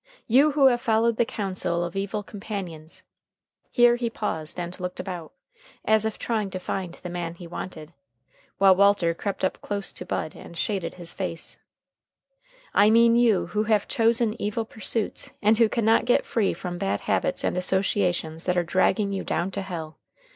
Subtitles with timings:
[0.25, 3.03] you who have followed the counsel of evil companions"
[3.69, 5.31] here he paused and looked about,
[5.85, 7.93] as if trying to find the man he wanted,
[8.57, 11.59] while Walter crept up close to Bud and shaded his face
[12.73, 16.79] "I mean you who have chosen evil pursuits and who can not get free from
[16.79, 19.99] bad habits and associations that are dragging you down to hell!